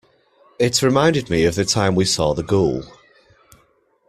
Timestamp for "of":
1.45-1.53